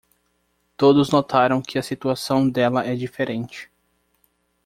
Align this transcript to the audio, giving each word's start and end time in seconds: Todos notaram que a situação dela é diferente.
Todos 0.77 1.11
notaram 1.11 1.61
que 1.61 1.77
a 1.77 1.83
situação 1.83 2.49
dela 2.49 2.83
é 2.83 2.95
diferente. 2.95 3.69